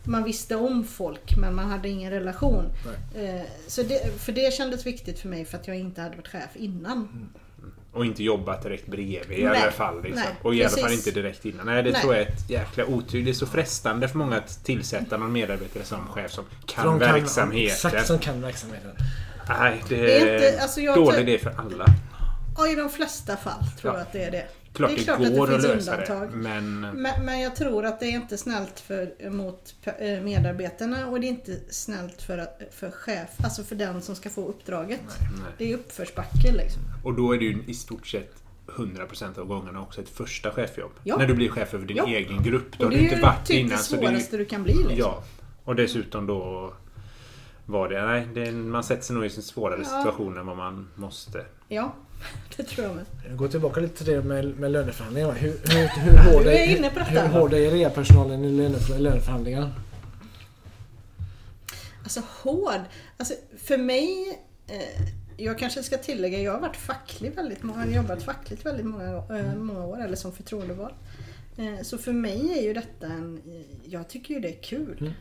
[0.03, 2.65] Man visste om folk men man hade ingen relation.
[3.15, 6.27] Eh, så det, för det kändes viktigt för mig för att jag inte hade varit
[6.27, 7.29] chef innan.
[7.93, 9.61] Och inte jobbat direkt bredvid i Nej.
[9.61, 10.03] alla fall.
[10.03, 10.23] Liksom.
[10.25, 11.07] Nej, och i alla fall precis.
[11.07, 11.65] inte direkt innan.
[11.65, 12.01] Nej, det Nej.
[12.01, 13.25] tror jag är ett jäkla otyg.
[13.25, 17.73] Det är så frestande för många att tillsätta någon medarbetare som chef som kan- verksamheten.
[17.73, 18.91] Exakt som kan verksamheten.
[19.49, 21.85] Nej, det Det är inte- alltså jag dålig idé för alla.
[22.57, 23.99] Och i de flesta fall tror Ja.
[23.99, 24.45] jag att det är det.
[24.73, 26.29] Klart det det, är klart går att det att finns lösa undantag.
[26.31, 26.35] det.
[26.37, 31.19] Men Men, men jag tror att det är inte snällt för, mot eh, medarbetarna och
[31.19, 35.01] det är inte snällt för, att- för chef, alltså för den som ska få uppdraget.
[35.19, 35.51] nej.
[35.57, 36.81] Det är uppförsbacke liksom.
[37.03, 38.33] Och då är det ju i stort sett
[38.67, 40.91] 100% av gångerna också ett första chefjobb.
[41.03, 41.17] Ja.
[41.17, 42.07] När du blir chef över din Ja.
[42.07, 42.77] egen grupp.
[42.77, 43.69] Då Och har det du är inte varit typ innan.
[43.71, 44.95] det så det är ju- svåraste du kan bli liksom.
[44.97, 45.23] Ja.
[45.63, 46.73] Och dessutom då
[47.67, 48.05] var det...
[48.05, 49.85] Nej, det, man sätter sig nog i en svårare Ja.
[49.99, 51.45] situation än vad man måste.
[51.67, 51.93] Ja,
[52.57, 53.05] det tror jag med.
[53.29, 55.31] Jag går tillbaka lite till det med, med löneförhandlingar.
[55.33, 57.11] Hur, hur, hur hård Du är inne på detta.
[57.27, 59.71] Hur hård är reapersonalen i lönef- löneförhandlingar?
[62.03, 62.81] Alltså hård.
[63.17, 67.87] Alltså för mig, eh, jag kanske ska tillägga, jag har varit facklig väldigt många, jag
[67.87, 69.05] har jobbat fackligt väldigt många,
[69.39, 70.93] eh, många år, eller som förtroendevald.
[71.57, 73.41] Eh, så för mig är ju detta en,
[73.83, 75.13] jag tycker ju det är kul.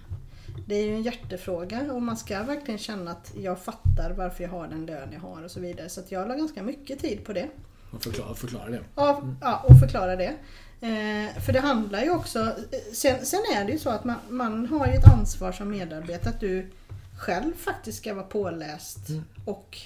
[0.57, 0.64] Mm.
[0.69, 4.51] Det är ju en hjärtefråga och man ska verkligen känna att jag fattar varför jag
[4.51, 5.88] har den lön jag har och så vidare.
[5.88, 7.49] Så att jag la ganska mycket tid på det.
[7.90, 8.81] Och förklara, förklara det.
[8.95, 10.37] Ja, ja, och förklara det.
[10.81, 12.53] Eh, för det handlar ju också...
[12.92, 16.31] Sen, sen är det ju så att man, man har ju ett ansvar som medarbetare
[16.35, 16.71] att du
[17.19, 19.25] själv faktiskt ska vara påläst Mm.
[19.45, 19.79] och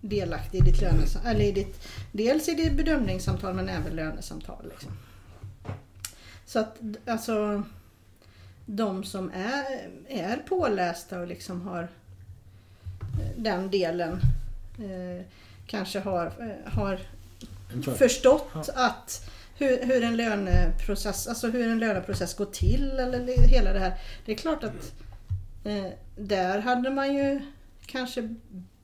[0.00, 1.32] delaktig i ditt lönesamtal.
[1.34, 4.66] Eller i ditt, dels i ditt bedömningssamtal men även lönesamtal.
[4.70, 4.92] Liksom.
[6.46, 7.62] Så att alltså
[8.76, 11.88] de som är, är pålästa och liksom har eh,
[13.36, 14.20] den delen
[14.78, 15.24] eh,
[15.66, 17.00] kanske har, eh, har
[17.94, 18.64] förstått Ja.
[18.74, 23.94] att hur, hur en löneprocess, alltså hur en löneprocess går till eller hela det här.
[24.24, 24.92] Det är klart att
[25.64, 27.40] eh, där hade man ju
[27.86, 28.34] kanske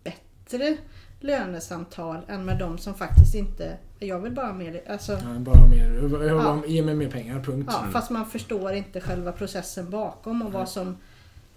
[0.05, 0.77] bättre
[1.21, 5.85] lönesamtal än med de som faktiskt inte, jag vill bara mer, alltså, Ja, bara mer,
[5.95, 6.35] jag vill Ja.
[6.35, 7.69] bara ge mig mer pengar, punkt.
[7.73, 10.97] ja, fast man förstår inte själva processen bakom och vad som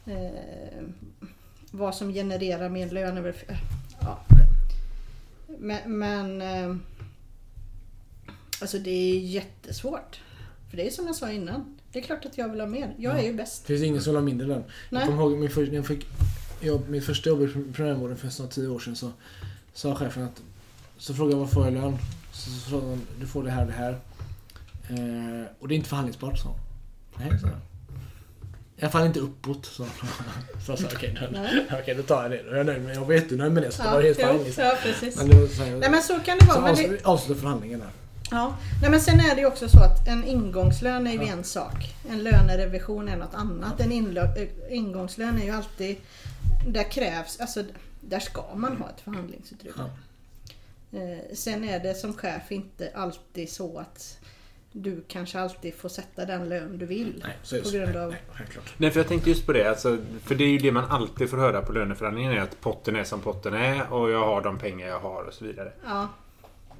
[0.05, 0.83] eh,
[1.71, 3.17] vad som genererar mer lön.
[3.17, 3.35] över-
[4.01, 4.19] Ja.
[5.59, 6.75] Men, men eh,
[8.61, 10.19] alltså det är jättesvårt.
[10.69, 11.77] För det är som jag sa innan.
[11.91, 12.93] Det är klart att jag vill ha mer.
[12.97, 13.19] Jag Ja.
[13.19, 13.61] är ju bäst.
[13.67, 14.63] Det finns ingen som vill ha mindre lön.
[14.89, 16.07] Jag kommer ihåg min för, när jag fick
[16.61, 19.11] jobb, mitt första jobb i primärvården för snart tio år sedan så
[19.73, 20.41] sa chefen att
[20.97, 21.97] så frågade jag vad får jag lön?
[22.43, 23.91] Så, så han du får det här och det här.
[24.89, 26.53] Eh, och det är inte förhandlingsbart han.
[27.17, 27.59] Nej, jag.
[28.77, 29.65] I alla fall inte uppåt.
[29.65, 29.85] Så
[30.67, 31.65] jag sa okej då, Nej.
[31.81, 32.43] okej, då tar jag det.
[32.43, 34.17] Då är jag nöjd med, jag var jättenöjd med det så det Ja, var helt
[34.45, 34.63] liksom.
[34.63, 35.17] ja, precis.
[35.17, 36.55] Men det så Nej men så kan det vara.
[36.57, 37.89] så Men det, avslut- avsluta förhandlingen där.
[38.31, 38.55] ja.
[38.81, 41.31] Nej men sen är det ju också så att en ingångslön är ju Ja.
[41.33, 41.95] en sak.
[42.09, 43.79] En lönerevision är något annat.
[43.79, 43.91] En
[44.37, 45.95] eh, ingångslön är ju alltid,
[46.67, 47.63] där krävs, alltså
[48.01, 49.75] där ska man ha ett förhandlingsutrymme.
[49.77, 49.89] Ja.
[50.93, 54.17] Eh, sen är det som chef inte alltid så att
[54.71, 57.23] du kanske alltid får sätta den lön du vill.
[57.27, 58.47] Nej, så På grund av- nej.
[58.77, 59.69] Nej, för jag tänkte just på det.
[59.69, 62.31] Alltså, för det är ju det man alltid får höra på löneförhandlingen.
[62.33, 65.33] Är att potten är som potten är och jag har de pengar jag har och
[65.33, 65.71] så vidare.
[65.85, 66.07] Ja,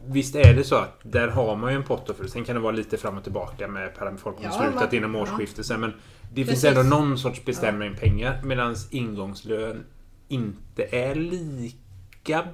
[0.06, 2.18] Visst är det så att där har man ju en pott.
[2.18, 4.96] För sen kan det vara lite fram och tillbaka med folk som Ja, slutat man-
[4.96, 5.22] inom ja.
[5.22, 5.66] årsskiftet.
[5.66, 5.94] sen, Men
[6.34, 6.62] det Precis.
[6.62, 8.42] finns ändå någon sorts bestämning pengar.
[8.44, 9.84] Medan ingångslön
[10.28, 11.78] inte är lika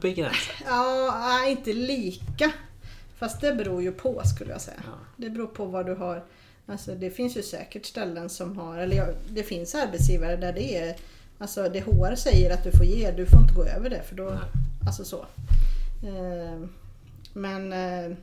[0.02, 0.56] begränsad.
[0.66, 2.52] ja nej, inte lika.
[3.18, 4.78] Fast det beror ju på skulle jag säga.
[4.86, 4.92] Ja.
[5.16, 6.24] Det beror på vad du har.
[6.66, 10.78] Alltså det finns ju säkert ställen som har, eller ja, det finns arbetsgivare där det
[10.78, 10.96] är,
[11.38, 14.16] alltså det HR säger att du får ge, du får inte gå över det för
[14.16, 14.40] då, Nej.
[14.88, 15.26] alltså så.
[16.04, 16.68] Eh,
[17.34, 18.18] Men eh,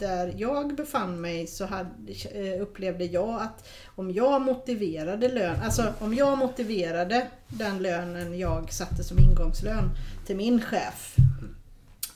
[0.00, 1.90] där jag befann mig så hade,
[2.34, 8.72] eh, upplevde jag att om jag motiverade lön, alltså om jag motiverade den lönen jag
[8.72, 9.90] satte som ingångslön
[10.26, 11.16] till min chef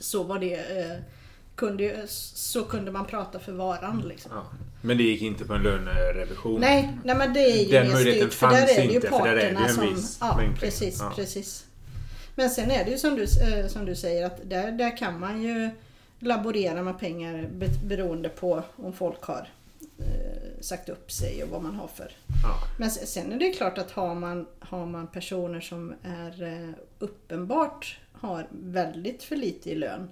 [0.01, 0.97] så var det eh,
[1.57, 4.31] kunde, så kunde man prata för varan liksom.
[4.35, 4.45] Ja.
[4.83, 6.61] Men det gick inte på en lönerevision.
[6.61, 8.95] Nej, nej men det är ju Den möjligheten styrt för där fanns är det ju
[8.95, 9.95] inte, för där är det ju en som...
[9.95, 10.61] viss Ja, mängd pengar.
[10.61, 11.13] precis, Ja.
[11.17, 11.65] precis.
[12.35, 15.21] Men sen är det ju som du, eh, som du säger att där, där kan
[15.21, 15.71] man ju
[16.25, 19.49] laborera med pengar be- beroende på om folk har
[19.99, 22.59] eh, sagt upp sig och vad man har för Ja.
[22.79, 26.71] Men se- sen är det klart att har man, har man personer som är eh,
[26.99, 30.09] uppenbart har väldigt för lite i lön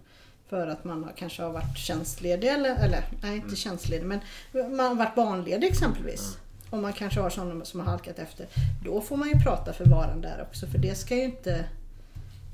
[0.49, 4.21] för att man har, kanske har varit tjänstledig eller, eller nej inte tjänstledig men
[4.53, 6.39] man har varit barnledig exempelvis.
[6.71, 8.47] Och man kanske har sådana som har halkat efter.
[8.85, 11.65] Då får man ju prata för varan där också för det ska ju inte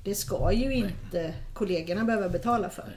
[0.05, 2.97] det ska ju inte kollegorna behöva betala för.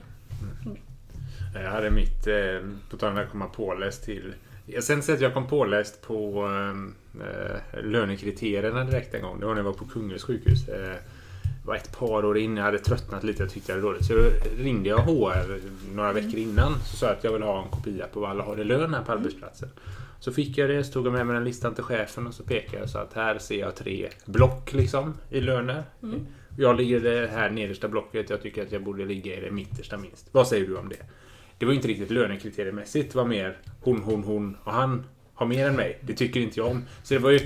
[1.53, 4.33] Jag hade mitt, eh, på tal om att komma påläst till...
[4.65, 6.45] Jag sen sett att jag kom påläst på
[7.19, 9.39] eh, lönekriterierna direkt en gång.
[9.39, 10.67] Det var när jag var på Kungälvs sjukhus.
[10.67, 10.95] Eh,
[11.65, 12.57] var ett par år innan.
[12.57, 13.43] Jag hade tröttnat lite.
[13.43, 14.05] Jag tyckte det var dåligt.
[14.05, 14.23] Så då
[14.57, 15.59] ringde jag HR
[15.95, 16.73] några veckor innan.
[16.85, 18.93] Så sa jag att jag vill ha en kopia på vad alla har i lön
[18.93, 19.69] här på arbetsplatsen.
[20.19, 22.43] Så fick jag det, så tog jag med mig den listan till chefen och så
[22.43, 25.83] pekade jag så att här ser jag tre block liksom i löner.
[26.03, 26.27] Mm.
[26.57, 28.29] Jag ligger i det här nedersta blocket.
[28.29, 30.27] Jag tycker att jag borde ligga i det mittersta minst.
[30.31, 30.95] Vad säger du om det?
[31.57, 33.11] Det var inte riktigt lönekriteriemässigt.
[33.11, 35.99] Det var mer hon, hon, hon och han har mer än mig.
[36.01, 36.85] Det tycker inte jag om.
[37.03, 37.39] Så det var ju...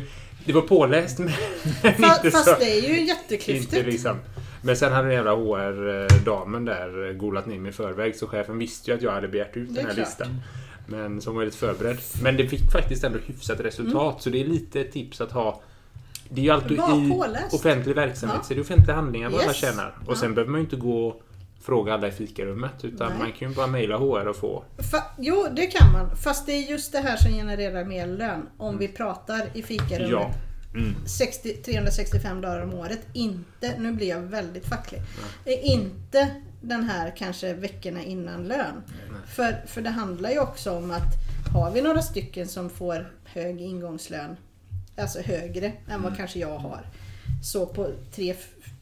[0.45, 2.55] Det var påläst men Fa- inte Fast så...
[2.59, 3.85] det är ju Inte jätteklyftigt.
[3.85, 4.17] liksom.
[4.63, 8.91] Men sen hade den jävla HR-damen där golat ner mig i förväg så chefen visste
[8.91, 9.97] ju att jag hade begärt ut den här klart.
[10.07, 10.27] listan.
[10.87, 11.97] Men som var lite förberedd.
[12.23, 14.19] Men det fick faktiskt ändå hyfsat resultat Mm.
[14.19, 15.61] så det är lite tips att ha
[16.29, 17.53] det är ju alltid Var i påläst.
[17.53, 18.43] offentlig verksamhet Ja.
[18.47, 19.57] så är det offentliga handlingar vad alla Yes.
[19.57, 19.97] tjänar.
[20.05, 20.15] Och Ja.
[20.15, 21.21] sen behöver man ju inte gå och
[21.61, 23.17] fråga alla i fikarummet utan Nej.
[23.19, 24.63] man kan ju bara mejla HR och få.
[24.77, 26.15] Fa- jo, det kan man.
[26.17, 28.49] Fast det är just det här som genererar mer lön.
[28.57, 30.11] Om vi pratar i fikarummet.
[30.11, 30.31] Ja.
[30.73, 30.95] Mm.
[31.05, 32.99] 60, 365 dagar om året.
[33.13, 35.01] Inte, nu blir jag väldigt facklig.
[35.45, 36.27] Eh, Inte
[36.61, 38.83] den här kanske veckorna innan lön.
[39.27, 41.13] För, för det handlar ju också om att
[41.53, 44.35] har vi några stycken som får hög ingångslön,
[44.97, 46.81] alltså högre än vad kanske jag har.
[47.43, 48.35] Så på 3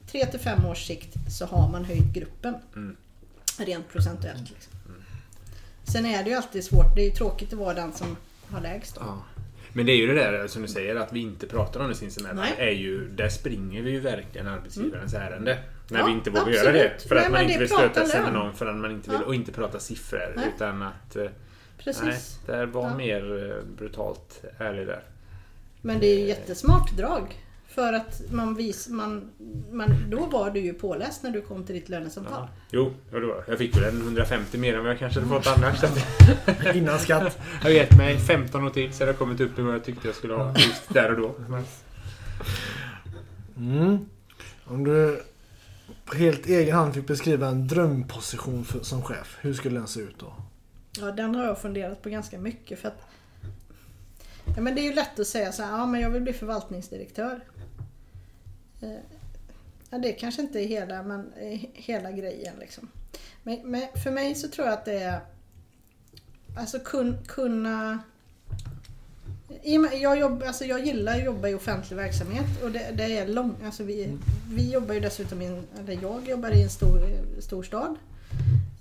[0.08, 2.56] till 5 års sikt så har man höjt gruppen.
[2.76, 2.96] Mm.
[3.60, 4.50] Rent procentuellt.
[4.50, 4.74] Liksom.
[5.84, 6.96] Sen är det ju alltid svårt.
[6.96, 8.18] Det är ju tråkigt att vara den som
[8.50, 8.98] har lägst.
[9.00, 9.24] Ja.
[9.74, 11.96] Men det är ju det där som du säger att vi inte pratar om det
[11.96, 12.46] sinsemellan.
[12.58, 15.58] Är ju, där springer vi ju verkligen arbetsgivarens ärende.
[15.90, 16.64] När Ja, vi inte vågar absolut.
[16.64, 17.08] göra det.
[17.08, 19.20] För Nej, att man inte det vill stöta sig med någon förrän man inte vill,
[19.22, 19.26] Ja.
[19.28, 20.34] och inte prata siffror.
[20.36, 20.46] Nej.
[20.56, 21.26] Utan att eh,
[21.78, 22.04] Precis.
[22.04, 22.20] nej,
[22.58, 22.98] där var Ja.
[22.98, 25.04] mer eh, brutalt ärlig där.
[25.86, 27.40] Men det är ju jättesmart drag.
[27.68, 29.32] För att man vis, man,
[29.72, 32.34] man, då var du ju påläst när du kom till ditt lönesamtal.
[32.42, 32.50] Ja.
[32.72, 33.44] Jo, ja, det var.
[33.48, 35.80] jag fick väl en 150 mer än vad jag kanske hade fått annars.
[35.80, 37.40] Så att Innan skatt.
[37.62, 39.84] jag har gett mig 15 och till så jag har kommit upp i vad jag
[39.84, 41.36] tyckte jag skulle ha just där och då.
[41.50, 41.64] Men,
[43.58, 44.06] Mm.
[44.66, 45.24] Om du
[46.06, 50.00] på helt egen hand fick beskriva en drömposition för, som chef, hur skulle den se
[50.00, 50.34] ut då?
[51.00, 52.80] Ja, den har jag funderat på ganska mycket.
[52.80, 53.08] För att,
[54.56, 56.34] ja, men det är ju lätt att säga så här, ja men jag vill bli
[56.34, 57.40] förvaltningsdirektör.
[58.82, 58.90] Eh,
[59.90, 62.56] Ja, det kanske inte är hela, men, eh, hela grejen.
[62.60, 62.88] Liksom.
[63.44, 65.20] Men, men för mig så tror jag att det är
[66.56, 68.00] Alltså kun, kunna...
[69.94, 73.56] Jag, jobb, alltså jag gillar att jobba i offentlig verksamhet och det, det är lång,
[73.66, 74.18] alltså vi,
[74.50, 77.00] vi jobbar ju dessutom i en, eller jag jobbar i en stor,
[77.40, 77.96] stor stad.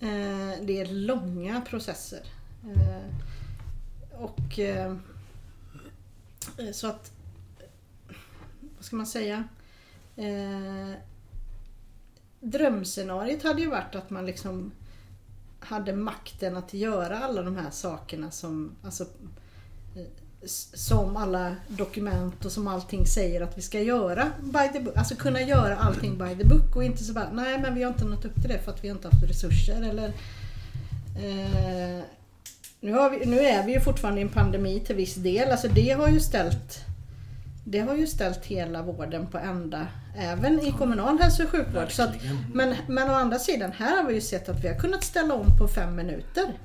[0.01, 2.23] Eh, det är långa processer.
[2.65, 4.97] Eh, och eh,
[6.63, 7.13] Eh, så att,
[8.77, 9.45] vad ska man säga?
[10.17, 10.97] Eh,
[12.41, 14.73] drömscenariet hade ju varit att man liksom
[15.61, 19.05] hade makten att göra alla de här sakerna som, alltså,
[19.97, 20.07] eh,
[20.75, 24.97] som alla dokument och som allting säger att vi ska göra by the book.
[24.97, 27.93] Alltså kunna göra allting by the book och inte så bara, nej men vi har
[27.93, 30.09] inte nått upp till det för att vi har inte haft resurser eller
[31.17, 32.05] eh,
[32.83, 35.51] nu, har vi, nu är vi ju fortfarande i en pandemi till viss del.
[35.51, 36.85] Alltså det har ju ställt
[37.65, 41.93] det har ju ställt hela vården på ända, även i kommunal hälso och sjukvård.
[41.93, 42.15] Så att,
[42.55, 45.35] men, men å andra sidan, här har vi ju sett att vi har kunnat ställa
[45.35, 46.59] om på fem minuter.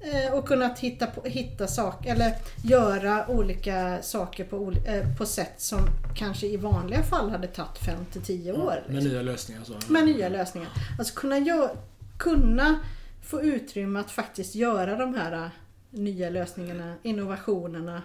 [0.00, 5.54] Eh, och kunnat hitta, på, hitta saker, eller göra olika saker på, eh, på sätt
[5.56, 5.80] som
[6.16, 8.82] kanske i vanliga fall hade tagit fem till tio år.
[8.86, 9.12] Med liksom.
[9.12, 9.92] nya lösningar så.
[9.92, 10.68] Med nya lösningar.
[10.98, 11.68] Alltså kunna,
[12.18, 12.78] kunna
[13.22, 15.48] få utrymme att faktiskt göra de här eh,
[15.90, 18.02] nya lösningarna, innovationerna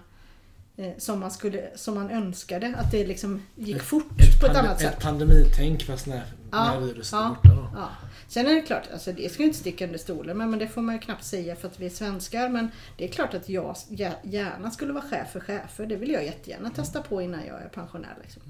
[0.78, 2.76] eh, som, man skulle, som man önskade.
[2.78, 4.10] Att det liksom gick fort
[4.42, 4.94] på ett annat sätt.
[4.98, 7.26] Ett pandemitänk fast när, Ja, när viruset ja.
[7.26, 7.70] är borta då.
[7.76, 7.90] Ja.
[8.28, 10.68] Sen är det klart, alltså det ska ju inte sticka under stolen, men, men det
[10.68, 12.50] får man ju knappt säga för att vi är svenskar.
[12.50, 15.86] Men det är klart att jag gär- gärna skulle vara chef för chefer.
[15.86, 18.18] Det vill jag jättegärna testa på innan jag är pensionär.
[18.24, 18.42] Liksom.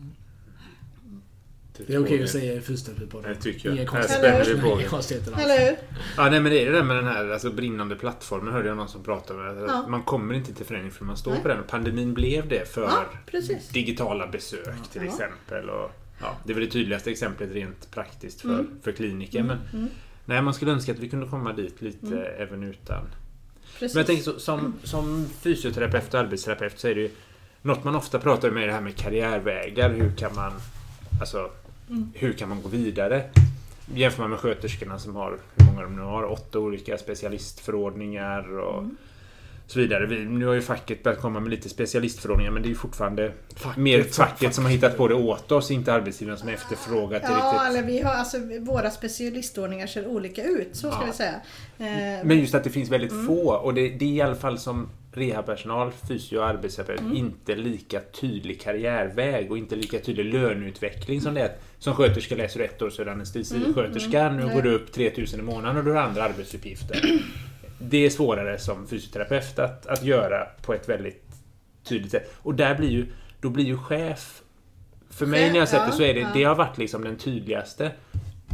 [1.77, 3.33] Det är okej att säga i fysioterapipodden.
[3.33, 3.77] Det tycker jag.
[3.77, 3.85] Inga
[4.89, 5.39] konstigheter.
[5.43, 5.77] Eller hur?
[6.17, 8.77] Ja, nej, men det är det där med den här alltså, brinnande plattformen hörde jag
[8.77, 9.63] någon som pratade med.
[9.63, 9.87] Att Ja.
[9.87, 11.41] Man kommer inte till förening för man står Nej.
[11.41, 11.59] på den.
[11.59, 13.05] Och pandemin blev det för Ja,
[13.73, 15.07] digitala besök till Ja.
[15.07, 15.69] exempel.
[15.69, 18.67] Och, ja, det är väl det tydligaste exemplet rent praktiskt för, Mm.
[18.83, 19.43] för kliniker.
[19.43, 19.87] Men Mm,
[20.25, 22.19] nej, man skulle önska att vi kunde komma dit lite Mm.
[22.37, 23.03] även utan.
[23.79, 23.95] precis.
[23.95, 27.09] Men jag tänker så, som, som fysioterapeut och arbetsterapeut så är det ju
[27.61, 29.89] något man ofta pratar om är det här med karriärvägar.
[29.89, 30.51] Hur kan man,
[31.19, 31.49] alltså,
[31.89, 32.09] Mm.
[32.13, 33.23] hur kan man gå vidare?
[33.95, 38.79] Jämför man med sköterskorna som har, hur många de nu har, åtta olika specialistförordningar och
[38.79, 38.97] Mm.
[39.67, 40.05] så vidare.
[40.05, 43.31] Vi, nu har ju facket börjat komma med lite specialistförordningar men det är ju fortfarande
[43.55, 47.21] Facket, mer facket som har hittat på det åt oss, inte arbetsgivaren som har efterfrågat
[47.21, 47.67] det Ja, riktigt.
[47.77, 51.05] eller vi har alltså våra specialistordningar ser olika ut, så ska Ja.
[51.05, 51.35] vi säga.
[51.77, 53.27] Eh, Men just att det finns väldigt Mm.
[53.27, 57.17] få och det, det är i alla fall som rehabpersonal, fysio och arbetsterapeut Mm.
[57.17, 61.51] inte lika tydlig karriärväg och inte lika tydlig löneutveckling som det är.
[61.79, 64.19] Som sköterska läser du ett år du anestesisköterska.
[64.19, 64.47] Mm, mm.
[64.47, 67.21] Nu går du upp 3000 i månaden och du har andra arbetsuppgifter.
[67.79, 71.23] Det är svårare som fysioterapeut att, att göra på ett väldigt
[71.83, 72.33] tydligt sätt.
[72.37, 73.05] Och där blir ju,
[73.41, 74.41] då blir ju chef
[75.09, 77.91] för mig när jag sett det så är det, det har varit liksom den tydligaste.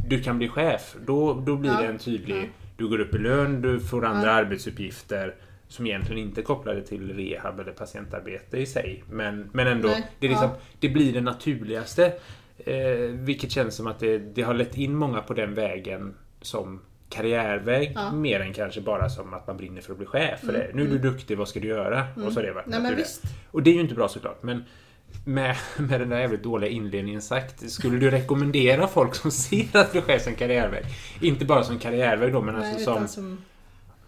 [0.07, 0.95] Du kan bli chef.
[1.05, 2.49] Då, då blir det en tydlig...
[2.77, 5.35] Du går upp i lön, du får andra arbetsuppgifter
[5.69, 9.03] som egentligen inte är kopplade till rehab eller patientarbete i sig.
[9.09, 10.57] Men, men ändå, Nej, det, är liksom, ja.
[10.79, 12.13] det blir det naturligaste.
[12.57, 12.75] Eh,
[13.11, 17.91] vilket känns som att det, det har lett in många på den vägen som karriärväg
[17.95, 18.11] Ja.
[18.11, 20.39] mer än kanske bara som att man brinner för att bli chef.
[20.39, 20.69] För Mm, det.
[20.73, 22.07] Nu är du duktig, vad ska du göra?
[22.15, 23.23] Och så har det varit Nej men visst.
[23.51, 24.43] Och det är ju inte bra såklart.
[24.43, 24.63] Men
[25.25, 27.71] med, med den där jävligt dåliga inledningen sagt.
[27.71, 30.85] Skulle du rekommendera folk som ser att bli chef som karriärväg?
[31.21, 33.37] Inte bara som karriärväg då, men Nej, alltså som som...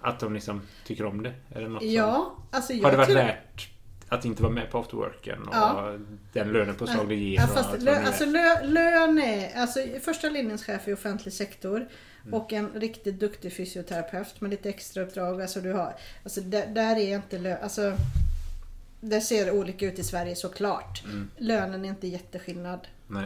[0.01, 1.33] att de liksom tycker om det?
[1.55, 3.15] Eller något Ja, alltså jag har det varit tror...
[3.17, 3.69] värt
[4.09, 5.41] att inte vara med på afterworken?
[5.47, 5.93] Och Ja.
[6.33, 7.39] den lönepåslag det ger?
[7.39, 11.87] Ja, fast lö, alltså lö, lön är, alltså första linjens chef i offentlig sektor
[12.25, 12.33] Mm.
[12.33, 15.41] och en riktigt duktig fysioterapeut med lite extra uppdrag.
[15.41, 17.93] Alltså du har, alltså där, där är inte lön, alltså
[19.01, 21.03] det ser olika ut i Sverige såklart.
[21.05, 21.29] Mm.
[21.37, 22.79] Lönen är inte jätteskillnad.
[23.07, 23.25] Nej.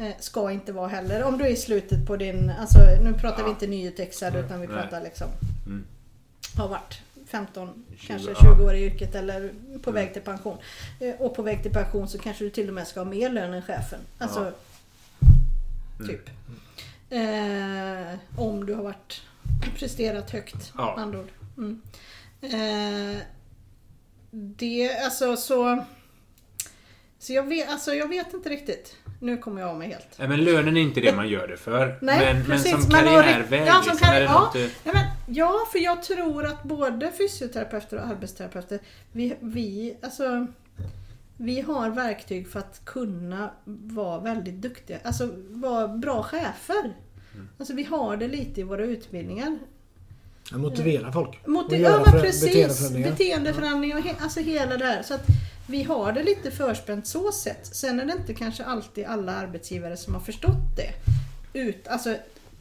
[0.00, 1.22] Eh, ska inte vara heller.
[1.24, 3.44] Om du är i slutet på din, alltså nu pratar Ja.
[3.44, 4.76] vi inte nyutexad utan vi Nej.
[4.76, 5.28] pratar liksom
[5.66, 5.84] Mm.
[6.56, 8.54] Har varit 15, 20, kanske ja.
[8.56, 9.94] 20 år i yrket eller på Mm.
[10.04, 10.58] väg till pension.
[11.00, 13.30] Eh, Och på väg till pension så kanske du till och med ska ha mer
[13.30, 14.00] lön än chefen.
[14.18, 15.28] Alltså, Ja.
[16.00, 16.08] Mm.
[16.08, 16.30] typ.
[17.10, 19.22] Eh, om du har varit
[19.78, 20.94] presterat högt, Ja.
[20.98, 21.28] andra ord.
[21.58, 21.80] Mm.
[22.42, 23.22] Eh,
[24.30, 25.84] det, alltså så...
[27.18, 28.96] Så jag vet, alltså jag vet inte riktigt.
[29.20, 30.06] Nu kommer jag av mig helt.
[30.18, 31.98] Nej, men lönen är inte det man gör det för.
[32.02, 32.72] Nej, men, precis.
[32.72, 34.50] men som karriärväg, ja, som liksom, karri- är det ja.
[34.54, 34.70] du...
[34.84, 38.78] Ja, men, ja, för jag tror att både fysioterapeuter och arbetsterapeuter,
[39.12, 40.46] vi, vi, alltså,
[41.36, 46.96] vi har verktyg för att kunna vara väldigt duktiga, alltså vara bra chefer.
[47.34, 47.48] Mm.
[47.58, 49.58] Alltså vi har det lite i våra utbildningar.
[50.52, 51.46] Att motivera folk.
[51.46, 53.10] Mot, Och ja göra men förä- precis, beteendeförändringar.
[53.10, 55.02] beteendeförändringar och he, alltså hela det här.
[55.02, 55.26] Så att
[55.66, 57.66] vi har det lite förspänt så sett.
[57.76, 60.92] Sen är det inte kanske alltid alla arbetsgivare som har förstått det.
[61.60, 62.16] Ut, alltså,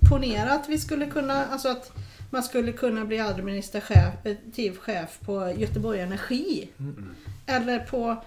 [0.10, 1.92] ponera att vi skulle kunna, alltså att
[2.30, 6.70] man skulle kunna bli administrativ chef på Göteborg Energi.
[6.80, 7.16] Mm.
[7.46, 8.24] Eller på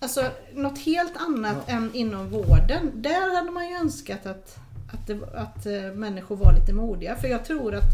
[0.00, 2.90] alltså, något helt annat än inom vården.
[2.94, 4.56] Där hade man ju önskat att,
[4.92, 7.16] att, det, att eh, människor var lite modiga.
[7.16, 7.92] För jag tror att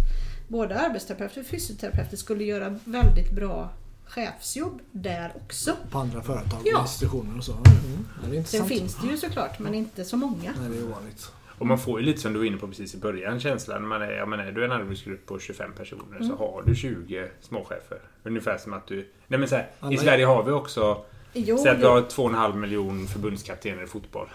[0.49, 3.71] både arbetsterapeuter och fysioterapeuter skulle göra väldigt bra
[4.05, 5.77] chefsjobb där också.
[5.90, 6.77] På andra företag Ja.
[6.77, 7.53] och institutioner och så.
[7.53, 8.07] Mm.
[8.23, 10.55] Ja, det är Sen finns det ju såklart, men inte så många.
[10.61, 11.33] Nej, det är ovanligt.
[11.59, 13.88] Och man får ju lite som du var inne på precis i början känslan.
[13.88, 16.29] Man är, ja, men är du en arbetsgrupp på 25 personer Mm.
[16.29, 17.99] så har du 20 småchefer.
[18.23, 19.09] Ungefär som att du...
[19.27, 21.05] Nej men så här, Alla I Sverige har vi också...
[21.33, 24.29] Jo, att vi har 2,5 miljon förbundskaptener i fotboll.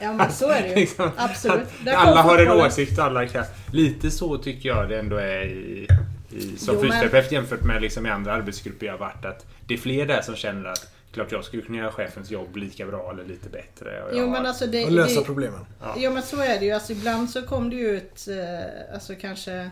[0.00, 0.74] ja men så är det ju.
[0.74, 1.68] Liksom, Absolut.
[1.94, 3.44] alla har en åsikt alla kan...
[3.72, 5.88] Lite så tycker jag det ändå är i,
[6.30, 9.24] i, som Jo, men- fysioterapeut jämfört med liksom i andra arbetsgrupper jag har varit.
[9.24, 12.56] Att det är fler där som känner att klart jag skulle kunna göra chefens jobb
[12.56, 14.02] lika bra eller lite bättre.
[14.04, 15.60] Och Jo men alltså det, Och lösa det, problemen.
[15.80, 15.94] Ja.
[15.98, 16.72] Jo men så är det ju.
[16.72, 19.70] Alltså, ibland så kom det ju ut eh, alltså kanske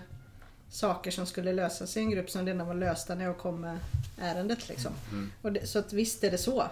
[0.70, 3.78] saker som skulle lösas i en grupp som redan var lösta när jag kom med
[4.22, 4.68] ärendet.
[4.68, 4.92] Liksom.
[5.12, 5.30] Mm.
[5.42, 6.64] Och det, så att visst är det så.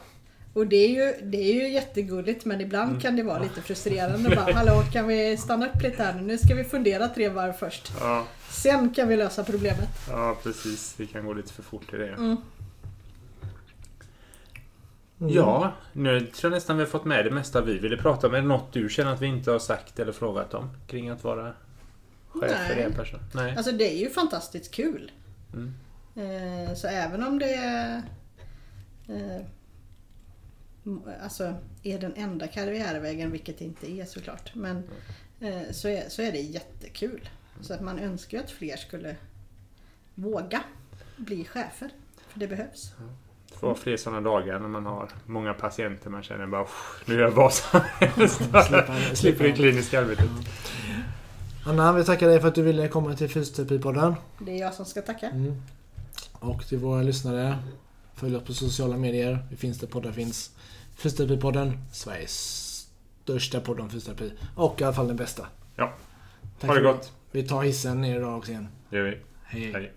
[0.55, 3.01] Och det är ju, det är ju jättegulligt men ibland Mm.
[3.01, 4.37] kan det vara lite frustrerande.
[4.37, 6.23] Bara, Hallå kan vi stanna upp lite här nu?
[6.23, 7.93] Nu ska vi fundera tre varv först.
[8.01, 9.89] Ja, Sen kan vi lösa problemet.
[10.11, 10.95] ja, precis.
[10.97, 12.09] Det kan gå lite för fort i det.
[12.09, 12.37] Mm.
[15.23, 15.35] Mm.
[15.35, 18.35] Ja, nu tror jag nästan vi har fått med det mesta vi ville prata om.
[18.35, 21.25] Är det något du känner att vi inte har sagt eller frågat om kring att
[21.25, 21.53] vara
[22.29, 22.83] chef för Nej.
[22.83, 23.21] en person?
[23.35, 23.57] Nej.
[23.57, 25.13] Alltså det är ju fantastiskt kul.
[25.53, 25.75] Mm.
[26.15, 28.03] Eh, så även om det är,
[29.09, 29.41] eh,
[31.23, 34.83] alltså, är den enda karriärvägen, vilket det inte är såklart, men
[35.41, 37.29] eh, så, är, så är det jättekul.
[37.61, 39.17] Så att man önskar ju att fler skulle
[40.15, 40.63] våga
[41.17, 41.91] bli chefer.
[42.29, 42.93] För det behövs.
[42.99, 43.05] Det
[43.63, 47.21] vara fler sådana dagar när man har många patienter man känner bara "Uff, nu gör
[47.23, 48.41] jag vad som helst.
[49.15, 50.27] Slipper- det kliniska arbetet.
[51.67, 54.15] Anna, vi tackar dig för att du ville komma till Fysioterapipodden.
[54.39, 55.27] Det är jag som ska tacka.
[55.31, 55.63] Mm.
[56.33, 57.59] Och till våra lyssnare,
[58.15, 59.39] följ oss på sociala medier.
[59.51, 60.51] Vi finns där poddar finns.
[60.97, 62.33] Fysioterapipodden, Sveriges
[63.23, 64.33] största podd om fysioterapi.
[64.57, 65.47] Och i alla fall den bästa.
[65.77, 65.93] Ja.
[66.61, 67.13] Tack Ha det gott.
[67.31, 68.69] Vi tar hissen ner idag också igen.
[68.91, 69.19] Det gör vi.
[69.45, 69.73] Hej.
[69.73, 69.93] Hej.